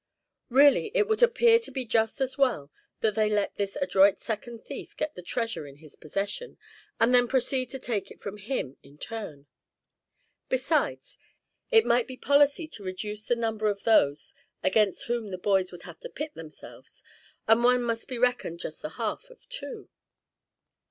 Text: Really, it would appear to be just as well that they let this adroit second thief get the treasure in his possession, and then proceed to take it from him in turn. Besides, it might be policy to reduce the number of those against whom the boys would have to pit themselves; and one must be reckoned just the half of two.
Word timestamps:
Really, 0.49 0.91
it 0.95 1.07
would 1.07 1.21
appear 1.21 1.59
to 1.59 1.69
be 1.69 1.85
just 1.85 2.21
as 2.21 2.35
well 2.35 2.71
that 3.01 3.13
they 3.13 3.29
let 3.29 3.57
this 3.57 3.75
adroit 3.75 4.17
second 4.17 4.63
thief 4.65 4.97
get 4.97 5.13
the 5.13 5.21
treasure 5.21 5.67
in 5.67 5.75
his 5.75 5.95
possession, 5.95 6.57
and 6.99 7.13
then 7.13 7.27
proceed 7.27 7.69
to 7.69 7.77
take 7.77 8.09
it 8.09 8.19
from 8.19 8.37
him 8.37 8.77
in 8.81 8.97
turn. 8.97 9.45
Besides, 10.49 11.19
it 11.69 11.85
might 11.85 12.07
be 12.07 12.17
policy 12.17 12.65
to 12.69 12.83
reduce 12.83 13.25
the 13.25 13.35
number 13.35 13.67
of 13.67 13.83
those 13.83 14.33
against 14.63 15.03
whom 15.03 15.29
the 15.29 15.37
boys 15.37 15.71
would 15.71 15.83
have 15.83 15.99
to 15.99 16.09
pit 16.09 16.33
themselves; 16.33 17.03
and 17.47 17.63
one 17.63 17.83
must 17.83 18.07
be 18.07 18.17
reckoned 18.17 18.59
just 18.59 18.81
the 18.81 18.89
half 18.89 19.29
of 19.29 19.47
two. 19.49 19.87